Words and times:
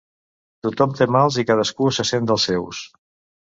Tothom 0.67 0.95
té 0.99 1.07
mals 1.15 1.37
i 1.43 1.45
cadascú 1.51 1.91
se 1.99 2.07
sent 2.13 2.31
dels 2.33 2.49
seus. 2.53 2.83